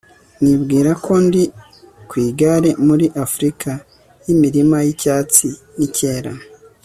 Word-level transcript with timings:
Nibwira 0.41 0.91
ko 1.05 1.13
ndi 1.25 1.43
ku 2.09 2.15
igare 2.27 2.69
muri 2.87 3.05
Afurika 3.23 3.69
yimirima 4.25 4.77
yicyatsi 4.85 5.47
nicyera 5.77 6.31